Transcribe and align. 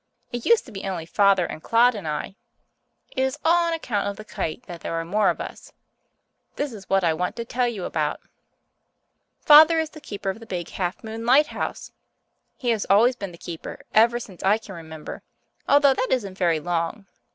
It 0.31 0.47
used 0.47 0.65
to 0.65 0.71
be 0.71 0.87
only 0.89 1.05
Father 1.05 1.45
and 1.45 1.61
Claude 1.61 1.93
and 1.93 2.07
I. 2.07 2.33
It 3.11 3.21
is 3.23 3.37
all 3.45 3.67
on 3.67 3.71
account 3.73 4.07
of 4.07 4.15
the 4.15 4.25
kite 4.25 4.63
that 4.63 4.81
there 4.81 4.95
are 4.95 5.05
more 5.05 5.29
of 5.29 5.39
us. 5.39 5.73
This 6.55 6.73
is 6.73 6.89
what 6.89 7.03
I 7.03 7.13
want 7.13 7.35
to 7.35 7.45
tell 7.45 7.67
you 7.67 7.83
about. 7.85 8.19
Father 9.41 9.79
is 9.79 9.91
the 9.91 10.01
keeper 10.01 10.31
of 10.31 10.39
the 10.39 10.47
Big 10.47 10.69
Half 10.69 11.03
Moon 11.03 11.23
lighthouse. 11.23 11.91
He 12.57 12.71
has 12.71 12.87
always 12.89 13.15
been 13.15 13.31
the 13.31 13.37
keeper 13.37 13.81
ever 13.93 14.19
since 14.19 14.41
I 14.41 14.57
can 14.57 14.73
remember, 14.73 15.21
although 15.69 15.93
that 15.93 16.07
isn't 16.11 16.35
very 16.35 16.59
long. 16.59 17.05